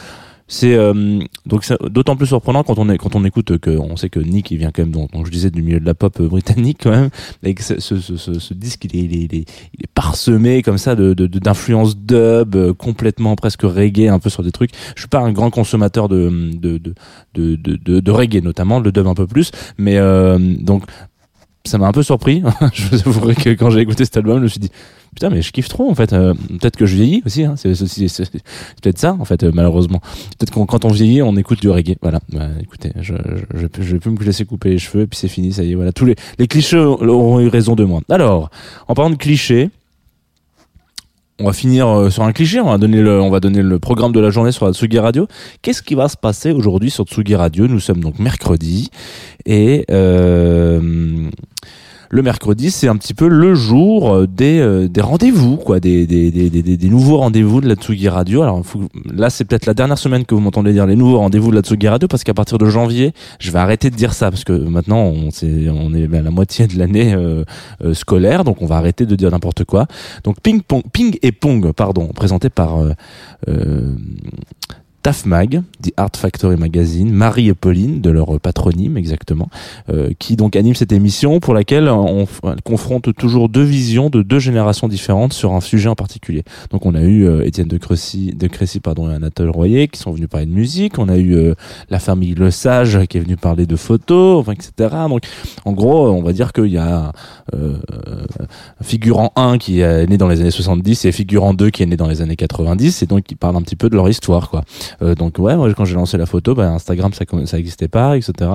C'est 0.52 0.76
euh, 0.76 1.20
donc 1.46 1.66
d'autant 1.90 2.18
plus 2.18 2.28
surprenant 2.28 2.64
quand 2.64 2.78
on 2.78 2.90
est 2.90 2.98
quand 2.98 3.16
on 3.16 3.24
écoute 3.24 3.58
que 3.60 3.70
on 3.70 3.96
sait 3.96 4.10
que 4.10 4.20
Nick 4.20 4.52
il 4.52 4.58
vient 4.58 4.72
quand 4.72 4.82
même 4.84 4.92
donc, 4.92 5.10
je 5.26 5.32
disais 5.32 5.50
du 5.50 5.62
milieu 5.62 5.80
de 5.80 5.86
la 5.86 5.94
pop 5.94 6.20
euh, 6.20 6.28
britannique 6.28 6.80
quand 6.84 6.92
même 6.92 7.10
et 7.42 7.54
que 7.54 7.64
ce, 7.64 7.80
ce, 7.80 8.00
ce, 8.18 8.54
disque 8.54 8.84
il 8.84 8.98
est, 8.98 9.00
il 9.00 9.24
est, 9.24 9.34
il 9.34 9.84
est, 9.84 9.94
parsemé 9.94 10.62
comme 10.62 10.78
ça 10.78 10.96
de 10.96 11.14
de- 11.14 11.28
d'influences 11.28 11.96
dub 11.96 12.58
euh, 12.58 12.74
complètement 12.74 13.38
presque 13.38 13.62
reggae 13.62 14.10
un 14.10 14.20
peu 14.20 14.30
sur 14.30 14.44
des 14.44 14.52
trucs. 14.52 14.72
Je 14.96 15.02
suis 15.04 15.08
pas 15.08 15.20
un 15.22 15.32
grand 15.32 15.52
consommateur 15.52 16.10
de 16.10 16.30
de 16.54 16.78
de 16.78 16.94
de, 17.34 17.56
de, 17.56 18.00
de, 18.02 18.12
reggae 18.12 18.44
notamment 18.44 18.82
le 18.82 18.92
dub 18.92 19.08
un 19.08 19.14
peu 19.16 19.28
plus 19.28 19.52
mais 19.78 19.98
donc 20.60 20.84
ça 21.66 21.78
m'a 21.78 21.88
un 21.88 21.92
peu 21.92 22.04
surpris. 22.04 22.44
je 22.74 22.88
vous 22.88 23.10
avouerai 23.10 23.36
que 23.36 23.50
quand 23.52 23.70
j'ai 23.70 23.82
écouté 23.82 24.06
cet 24.06 24.18
album, 24.18 24.38
je 24.38 24.44
me 24.44 24.48
suis 24.48 24.60
dit 24.60 24.72
putain 25.14 25.30
mais 25.30 25.42
je 25.42 25.52
kiffe 25.52 25.68
trop 25.68 25.90
en 25.90 25.96
fait. 25.96 26.14
Euh, 26.14 26.34
peut-être 26.34 26.78
que 26.78 26.86
je 26.86 26.96
vieillis 26.96 27.22
aussi. 27.26 27.44
Hein. 27.44 27.56
C'est, 27.56 27.70
peut-être 28.82 28.98
ça 28.98 29.16
en 29.20 29.26
fait 29.26 29.44
euh, 29.44 29.52
malheureusement. 29.54 30.00
Peut-être 30.38 30.52
qu'on 30.52 30.66
quand 30.66 30.86
on 30.86 30.90
vieillit, 30.90 31.22
on 31.22 31.36
écoute 31.38 31.62
du 31.62 31.70
reggae. 31.70 31.98
Voilà. 32.02 32.20
Bah, 32.32 32.48
écoutez, 32.62 32.92
je, 33.00 33.14
je, 33.54 33.60
je, 33.60 33.68
je 33.80 33.92
vais 33.94 34.00
plus 34.00 34.12
me 34.12 34.24
laisser 34.24 34.46
couper 34.46 34.70
les 34.70 34.80
cheveux 34.80 35.04
et 35.04 35.08
puis 35.08 35.18
c'est 35.18 35.28
fini. 35.28 35.54
Ça 35.54 35.64
y 35.64 35.72
est. 35.72 35.76
Voilà. 35.76 35.92
Tous 35.92 36.06
les 36.06 36.16
les 36.40 36.48
clichés 36.48 36.78
auront 36.78 37.40
eu 37.40 37.48
raison 37.48 37.76
de 37.76 37.84
moi. 37.84 38.02
Alors, 38.10 38.50
en 38.88 38.94
parlant 38.94 39.12
de 39.12 39.16
clichés. 39.16 39.70
On 41.42 41.46
va 41.46 41.54
finir 41.54 41.88
euh, 41.88 42.10
sur 42.12 42.22
un 42.22 42.34
cliché, 42.34 42.60
on 42.62 42.70
va 42.70 42.78
donner 42.78 43.02
le, 43.02 43.80
programme 43.80 44.12
de 44.12 44.20
la 44.20 44.30
journée 44.30 44.52
sur 44.52 44.72
Tsugi 44.72 45.00
Radio. 45.00 45.28
Qu'est-ce 45.64 45.82
qui 45.82 45.96
va 45.96 46.08
se 46.08 46.16
passer 46.16 46.52
aujourd'hui 46.52 46.92
sur 46.92 47.06
Tsugi 47.06 47.34
Radio? 47.34 47.68
Nous 47.68 47.80
sommes 47.80 48.00
donc 48.00 48.20
mercredi 48.20 48.92
et 49.48 49.84
euh, 49.90 51.30
le 52.14 52.22
mercredi, 52.22 52.72
c'est 52.72 52.90
un 52.90 52.98
petit 52.98 53.14
peu 53.14 53.30
le 53.30 53.56
jour 53.56 54.14
euh, 54.14 54.28
des, 54.28 54.60
euh, 54.60 54.90
des 54.90 55.00
rendez-vous, 55.00 55.56
quoi, 55.56 55.80
des, 55.80 56.06
des, 56.06 56.30
des, 56.30 56.50
des, 56.50 56.90
nouveaux 56.90 57.18
rendez-vous 57.18 57.62
de 57.62 57.70
la 57.70 57.76
Tsugi 57.76 58.10
Radio. 58.10 58.42
Alors 58.42 58.62
là, 59.14 59.30
c'est 59.30 59.46
peut-être 59.46 59.66
la 59.66 59.74
dernière 59.74 59.98
semaine 59.98 60.26
que 60.26 60.36
vous 60.36 60.42
m'entendez 60.42 60.74
dire 60.74 60.86
les 60.86 60.98
nouveaux 60.98 61.20
rendez-vous 61.20 61.52
de 61.52 61.56
la 61.56 61.62
Tsugi 61.62 61.88
Radio, 61.88 62.10
parce 62.10 62.26
qu'à 62.26 62.34
partir 62.34 62.58
de 62.58 62.66
janvier, 62.66 63.14
je 63.40 63.50
vais 63.52 63.60
arrêter 63.60 63.90
de 63.90 63.96
dire 63.96 64.14
ça, 64.14 64.30
parce 64.30 64.44
que 64.44 64.52
maintenant, 64.52 65.00
on, 65.04 65.32
c'est- 65.32 65.70
on 65.70 65.94
est 65.94 66.14
à 66.14 66.22
la 66.22 66.32
moitié 66.32 66.68
de 66.68 66.78
l'année 66.78 67.14
euh, 67.14 67.46
euh, 67.84 67.94
scolaire, 67.94 68.44
donc 68.44 68.62
on 68.62 68.66
va 68.66 68.76
arrêter 68.76 69.06
de 69.06 69.16
dire 69.16 69.32
n'importe 69.32 69.64
quoi. 69.64 69.88
Donc 70.26 70.42
ping 70.42 70.62
pong, 70.62 70.84
ping 70.92 71.18
et 71.22 71.32
pong, 71.32 71.72
pardon, 71.72 72.08
présenté 72.08 72.50
par 72.50 72.80
euh, 73.48 73.96
euh, 75.02 75.12
Taf 75.12 75.26
Mag, 75.26 75.62
The 75.82 75.92
Art 75.98 76.12
Factory 76.16 76.56
Magazine, 76.58 77.12
Marie 77.12 77.50
et 77.50 77.54
Pauline, 77.54 78.02
de 78.02 78.10
leur 78.10 78.40
patronyme 78.40 78.98
exactement, 78.98 79.50
euh, 79.90 80.12
qui 80.20 80.36
donc 80.36 80.56
anime 80.56 80.76
cette 80.76 80.92
émission 80.92 81.40
pour 81.40 81.54
laquelle 81.54 81.90
on, 81.90 82.28
confronte 82.64 83.14
toujours 83.16 83.50
deux 83.50 83.64
visions 83.64 84.10
de 84.10 84.22
deux 84.22 84.40
générations 84.40 84.88
différentes 84.88 85.34
sur 85.34 85.54
un 85.54 85.62
sujet 85.62 85.90
en 85.90 85.96
particulier. 85.96 86.44
Donc 86.70 86.86
on 86.86 86.96
a 86.96 87.02
eu 87.02 87.26
euh, 87.26 87.46
Étienne 87.46 87.68
de 87.68 87.78
Crécy, 87.78 88.34
de 88.36 88.48
Crécy 88.48 88.80
pardon, 88.80 89.10
et 89.10 89.14
Anatole 89.14 89.50
Royer 89.50 89.88
qui 89.88 90.00
sont 90.00 90.12
venus 90.12 90.30
parler 90.30 90.46
de 90.46 90.52
musique, 90.52 91.00
on 91.00 91.10
a 91.10 91.18
eu 91.18 91.36
euh, 91.36 91.54
la 91.90 92.00
famille 92.00 92.34
Le 92.34 92.52
Sage 92.52 93.06
qui 93.08 93.18
est 93.18 93.22
venue 93.22 93.38
parler 93.38 93.66
de 93.66 93.76
photos, 93.76 94.40
enfin, 94.40 94.54
etc. 94.54 94.96
Donc 95.10 95.24
en 95.66 95.74
gros, 95.74 96.10
on 96.10 96.22
va 96.22 96.34
dire 96.34 96.54
qu'il 96.54 96.68
y 96.68 96.78
a 96.78 97.12
euh, 97.54 97.78
un 98.80 98.84
figurant 98.84 99.32
1 99.36 99.58
qui 99.58 99.80
est 99.80 100.08
né 100.08 100.18
dans 100.18 100.28
les 100.28 100.42
années 100.42 100.52
70 100.52 101.06
et 101.06 101.12
figurant 101.12 101.54
2 101.54 101.70
qui 101.70 101.84
est 101.84 101.86
né 101.86 101.98
dans 101.98 102.08
les 102.08 102.22
années 102.22 102.36
90 102.36 103.04
et 103.04 103.06
donc 103.06 103.24
qui 103.24 103.36
parle 103.36 103.56
un 103.56 103.62
petit 103.62 103.76
peu 103.76 103.90
de 103.90 103.96
leur 103.96 104.10
histoire 104.10 104.50
quoi. 104.50 104.64
Euh, 105.02 105.16
donc 105.16 105.38
ouais, 105.40 105.56
moi 105.56 105.74
quand 105.74 105.86
j'ai 105.86 105.96
lancé 105.96 106.18
la 106.18 106.26
photo, 106.26 106.56
bah, 106.56 106.70
Instagram 106.72 107.14
ça 107.14 107.26
ça 107.46 107.58
existait 107.58 107.88
pas, 107.88 108.18
etc. 108.18 108.50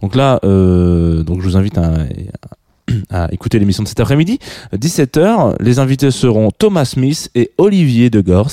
Donc, 0.00 0.14
là, 0.14 0.40
euh, 0.44 1.22
donc 1.22 1.40
je 1.40 1.44
vous 1.44 1.56
invite 1.56 1.78
à, 1.78 3.28
écouter 3.32 3.58
l'émission 3.58 3.82
de 3.82 3.88
cet 3.88 4.00
après-midi. 4.00 4.38
17h, 4.74 5.56
les 5.60 5.78
invités 5.78 6.10
seront 6.10 6.50
Thomas 6.50 6.84
Smith 6.84 7.30
et 7.34 7.52
Olivier 7.58 8.10
de 8.10 8.20
Gors. 8.20 8.50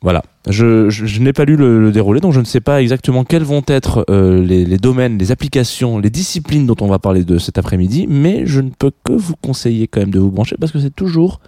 Voilà. 0.00 0.22
Je, 0.48 0.90
je, 0.90 1.20
n'ai 1.20 1.32
pas 1.32 1.44
lu 1.44 1.54
le, 1.54 1.80
le 1.80 1.92
déroulé, 1.92 2.20
donc 2.20 2.32
je 2.32 2.40
ne 2.40 2.44
sais 2.44 2.60
pas 2.60 2.82
exactement 2.82 3.22
quels 3.22 3.44
vont 3.44 3.62
être 3.68 4.04
euh, 4.10 4.42
les, 4.42 4.64
les 4.64 4.76
domaines, 4.76 5.16
les 5.16 5.30
applications, 5.30 6.00
les 6.00 6.10
disciplines 6.10 6.66
dont 6.66 6.74
on 6.80 6.88
va 6.88 6.98
parler 6.98 7.24
de 7.24 7.38
cet 7.38 7.58
après-midi, 7.58 8.06
mais 8.08 8.44
je 8.44 8.60
ne 8.60 8.70
peux 8.70 8.90
que 9.04 9.12
vous 9.12 9.36
conseiller 9.40 9.86
quand 9.86 10.00
même 10.00 10.10
de 10.10 10.18
vous 10.18 10.32
brancher 10.32 10.56
parce 10.58 10.72
que 10.72 10.80
c'est 10.80 10.94
toujours 10.94 11.38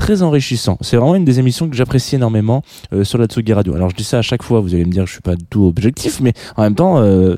très 0.00 0.22
enrichissant. 0.22 0.78
C'est 0.80 0.96
vraiment 0.96 1.14
une 1.14 1.26
des 1.26 1.38
émissions 1.38 1.68
que 1.68 1.76
j'apprécie 1.76 2.16
énormément 2.16 2.62
euh, 2.94 3.04
sur 3.04 3.18
la 3.18 3.26
Tsugi 3.26 3.52
Radio. 3.52 3.74
Alors 3.74 3.90
je 3.90 3.94
dis 3.94 4.02
ça 4.02 4.18
à 4.18 4.22
chaque 4.22 4.42
fois, 4.42 4.60
vous 4.60 4.74
allez 4.74 4.86
me 4.86 4.90
dire 4.90 5.02
que 5.04 5.08
je 5.08 5.12
suis 5.12 5.20
pas 5.20 5.36
du 5.36 5.44
tout 5.44 5.66
objectif, 5.66 6.20
mais 6.20 6.32
en 6.56 6.62
même 6.62 6.74
temps, 6.74 6.98
euh, 6.98 7.36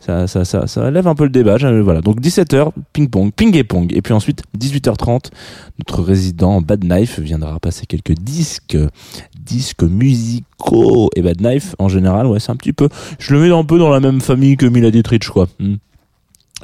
ça, 0.00 0.26
ça, 0.26 0.44
ça, 0.44 0.66
ça 0.66 0.90
lève 0.90 1.08
un 1.08 1.14
peu 1.14 1.24
le 1.24 1.30
débat. 1.30 1.56
Voilà. 1.56 2.02
Donc 2.02 2.20
17h, 2.20 2.72
ping-pong, 2.92 3.32
ping 3.32 3.56
et 3.56 3.64
pong. 3.64 3.90
Et 3.94 4.02
puis 4.02 4.12
ensuite, 4.12 4.42
18h30, 4.58 5.30
notre 5.78 6.02
résident 6.02 6.60
Bad 6.60 6.84
Knife 6.84 7.20
viendra 7.20 7.58
passer 7.58 7.86
quelques 7.86 8.12
disques, 8.12 8.76
disques 9.40 9.84
musicaux. 9.84 11.08
Et 11.16 11.22
Bad 11.22 11.40
Knife, 11.40 11.74
en 11.78 11.88
général, 11.88 12.26
ouais, 12.26 12.38
c'est 12.38 12.52
un 12.52 12.56
petit 12.56 12.74
peu, 12.74 12.90
je 13.18 13.32
le 13.32 13.40
mets 13.40 13.50
un 13.50 13.64
peu 13.64 13.78
dans 13.78 13.88
la 13.88 14.00
même 14.00 14.20
famille 14.20 14.58
que 14.58 14.66
Mila 14.66 14.90
Dietrich, 14.90 15.26
quoi. 15.30 15.48
Hmm. 15.58 15.76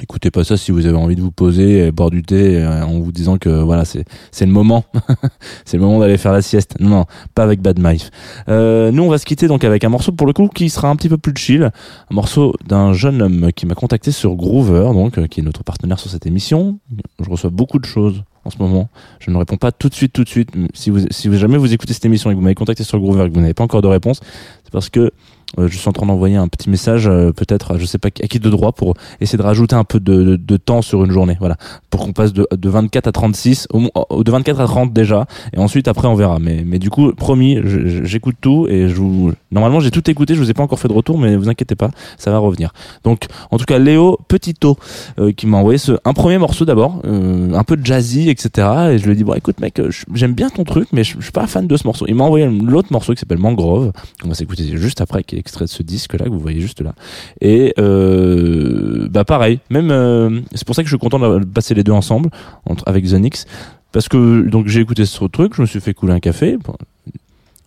Écoutez 0.03 0.31
pas 0.31 0.43
ça 0.43 0.57
si 0.57 0.71
vous 0.71 0.87
avez 0.87 0.97
envie 0.97 1.15
de 1.15 1.21
vous 1.21 1.31
poser 1.31 1.85
et 1.85 1.91
boire 1.91 2.09
du 2.09 2.23
thé 2.23 2.57
euh, 2.57 2.83
en 2.83 2.99
vous 2.99 3.11
disant 3.11 3.37
que 3.37 3.49
voilà 3.49 3.85
c'est 3.85 4.03
c'est 4.31 4.47
le 4.47 4.51
moment. 4.51 4.83
C'est 5.65 5.77
le 5.77 5.83
moment 5.83 5.99
d'aller 5.99 6.17
faire 6.17 6.31
la 6.31 6.41
sieste. 6.41 6.75
Non 6.79 6.89
non 6.89 7.05
pas 7.35 7.43
avec 7.43 7.61
Bad 7.61 7.77
Knife. 7.77 8.09
Euh, 8.49 8.91
nous 8.91 9.03
on 9.03 9.09
va 9.09 9.19
se 9.19 9.25
quitter 9.25 9.47
donc 9.47 9.63
avec 9.63 9.83
un 9.83 9.89
morceau 9.89 10.11
pour 10.11 10.25
le 10.25 10.33
coup 10.33 10.47
qui 10.47 10.69
sera 10.69 10.89
un 10.89 10.95
petit 10.95 11.07
peu 11.07 11.17
plus 11.17 11.33
chill. 11.35 11.71
Un 12.09 12.15
morceau 12.15 12.55
d'un 12.67 12.93
jeune 12.93 13.21
homme 13.21 13.51
qui 13.53 13.65
m'a 13.67 13.75
contacté 13.75 14.11
sur 14.11 14.35
Groover 14.35 14.91
donc 14.93 15.17
euh, 15.17 15.27
qui 15.27 15.41
est 15.41 15.43
notre 15.43 15.63
partenaire 15.63 15.99
sur 15.99 16.09
cette 16.09 16.25
émission. 16.25 16.79
Je 17.23 17.29
reçois 17.29 17.51
beaucoup 17.51 17.77
de 17.77 17.85
choses 17.85 18.23
en 18.43 18.49
ce 18.49 18.57
moment. 18.57 18.89
Je 19.19 19.29
ne 19.29 19.37
réponds 19.37 19.57
pas 19.57 19.71
tout 19.71 19.87
de 19.87 19.93
suite 19.93 20.13
tout 20.13 20.23
de 20.23 20.29
suite. 20.29 20.49
Si 20.73 20.89
vous 20.89 21.05
si 21.11 21.37
jamais 21.37 21.57
vous 21.57 21.73
écoutez 21.73 21.93
cette 21.93 22.05
émission 22.05 22.31
et 22.31 22.33
que 22.33 22.37
vous 22.37 22.43
m'avez 22.43 22.55
contacté 22.55 22.83
sur 22.83 22.99
Groover 22.99 23.25
et 23.25 23.29
que 23.29 23.35
vous 23.35 23.41
n'avez 23.41 23.53
pas 23.53 23.63
encore 23.63 23.83
de 23.83 23.87
réponse 23.87 24.19
c'est 24.63 24.71
parce 24.71 24.89
que 24.89 25.11
je 25.57 25.77
suis 25.77 25.89
en 25.89 25.91
train 25.91 26.05
d'envoyer 26.05 26.35
un 26.35 26.47
petit 26.47 26.69
message 26.69 27.07
euh, 27.07 27.31
peut-être 27.31 27.77
je 27.77 27.85
sais 27.85 27.97
pas 27.97 28.07
à 28.07 28.27
qui 28.27 28.39
de 28.39 28.49
droit 28.49 28.71
pour 28.71 28.95
essayer 29.19 29.37
de 29.37 29.43
rajouter 29.43 29.75
un 29.75 29.83
peu 29.83 29.99
de, 29.99 30.57
temps 30.57 30.81
sur 30.81 31.03
une 31.03 31.11
journée 31.11 31.37
voilà. 31.39 31.57
Pour 31.89 32.01
qu'on 32.01 32.13
passe 32.13 32.33
de, 32.33 32.47
de 32.51 32.69
24 32.69 33.07
à 33.07 33.11
36 33.11 33.67
au, 33.71 34.23
de 34.23 34.31
24 34.31 34.59
à 34.59 34.65
30 34.65 34.93
déjà 34.93 35.25
et 35.53 35.59
ensuite 35.59 35.87
après 35.87 36.07
on 36.07 36.15
verra. 36.15 36.39
Mais 36.39 36.79
du 36.79 36.89
coup 36.89 37.13
promis 37.13 37.59
j'écoute 38.03 38.35
tout 38.39 38.67
et 38.69 38.89
je 38.89 38.95
vous 38.95 39.33
normalement 39.51 39.79
j'ai 39.79 39.91
tout 39.91 40.09
écouté 40.09 40.35
je 40.35 40.39
vous 40.39 40.49
ai 40.49 40.53
pas 40.53 40.63
encore 40.63 40.79
fait 40.79 40.87
de 40.87 40.93
retour 40.93 41.17
mais 41.17 41.35
vous 41.35 41.49
inquiétez 41.49 41.75
pas 41.75 41.91
ça 42.17 42.31
va 42.31 42.37
revenir. 42.37 42.73
Donc 43.03 43.25
en 43.49 43.57
tout 43.57 43.65
cas 43.65 43.79
Léo 43.79 44.19
Petito 44.27 44.77
euh, 45.19 45.31
qui 45.31 45.47
m'a 45.47 45.57
envoyé 45.57 45.79
un 46.05 46.13
premier 46.13 46.37
morceau 46.37 46.65
d'abord 46.65 47.01
euh, 47.05 47.53
un 47.53 47.63
peu 47.63 47.77
jazzy 47.81 48.29
etc 48.29 48.67
et 48.91 48.97
je 48.97 49.05
lui 49.05 49.13
ai 49.13 49.15
dit 49.15 49.23
bon 49.23 49.33
écoute 49.33 49.59
mec 49.59 49.79
euh, 49.79 49.91
j'aime 50.13 50.33
bien 50.33 50.49
ton 50.49 50.63
truc 50.63 50.87
mais 50.91 51.03
je, 51.03 51.19
suis 51.19 51.31
pas 51.31 51.47
fan 51.47 51.67
de 51.67 51.77
ce 51.77 51.85
morceau. 51.85 52.05
Il 52.07 52.15
m'a 52.15 52.23
envoyé 52.23 52.45
l'autre 52.47 52.89
morceau 52.91 53.13
qui 53.13 53.19
s'appelle 53.19 53.39
Mangrove 53.39 53.91
on 54.23 54.29
va 54.29 54.33
s'écouter 54.33 54.77
juste 54.77 55.01
après 55.01 55.23
qui 55.23 55.40
extrait 55.41 55.65
de 55.65 55.69
ce 55.69 55.83
disque 55.83 56.13
là 56.13 56.25
que 56.25 56.29
vous 56.29 56.39
voyez 56.39 56.61
juste 56.61 56.81
là. 56.81 56.93
Et 57.41 57.73
euh, 57.77 59.07
bah 59.09 59.25
pareil. 59.25 59.59
Même 59.69 59.91
euh, 59.91 60.39
c'est 60.55 60.65
pour 60.65 60.75
ça 60.75 60.83
que 60.83 60.87
je 60.87 60.95
suis 60.95 60.99
content 60.99 61.19
de 61.19 61.43
passer 61.45 61.73
les 61.73 61.83
deux 61.83 61.91
ensemble 61.91 62.29
entre, 62.65 62.83
avec 62.87 63.05
Zonix 63.05 63.45
parce 63.91 64.07
que 64.07 64.47
donc 64.47 64.67
j'ai 64.67 64.79
écouté 64.79 65.05
ce 65.05 65.25
truc 65.25 65.55
je 65.55 65.61
me 65.61 65.67
suis 65.67 65.81
fait 65.81 65.93
couler 65.93 66.13
un 66.13 66.21
café 66.21 66.57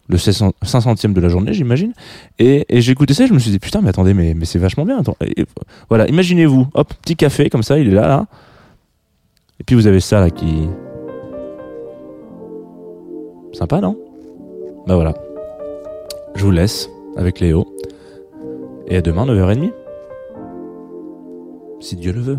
le 0.08 0.18
500 0.18 0.52
500e 0.64 1.12
de 1.12 1.20
la 1.20 1.28
journée 1.28 1.52
j'imagine. 1.52 1.92
Et, 2.38 2.64
et 2.70 2.80
j'ai 2.80 2.92
écouté 2.92 3.12
ça 3.12 3.24
et 3.24 3.26
je 3.26 3.34
me 3.34 3.38
suis 3.38 3.50
dit 3.50 3.58
putain 3.58 3.82
mais 3.82 3.90
attendez 3.90 4.14
mais, 4.14 4.32
mais 4.34 4.46
c'est 4.46 4.58
vachement 4.58 4.86
bien 4.86 5.02
voilà 5.90 6.08
imaginez-vous 6.08 6.68
hop 6.72 6.94
petit 7.02 7.16
café 7.16 7.50
comme 7.50 7.62
ça 7.62 7.78
il 7.78 7.88
est 7.88 7.94
là 7.94 8.08
là. 8.08 8.26
Et 9.60 9.64
puis 9.64 9.76
vous 9.76 9.86
avez 9.86 10.00
ça 10.00 10.20
là 10.20 10.30
qui 10.30 10.68
sympa 13.52 13.80
non? 13.80 13.96
Bah 14.86 14.96
voilà. 14.96 15.14
Je 16.34 16.44
vous 16.44 16.50
laisse 16.50 16.90
avec 17.16 17.40
Léo. 17.40 17.66
Et 18.86 18.96
à 18.96 19.02
demain 19.02 19.26
9h30 19.26 19.72
si 21.84 21.96
Dieu 21.96 22.12
le 22.12 22.20
veut 22.20 22.38